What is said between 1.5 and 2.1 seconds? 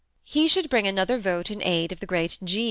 in aid of the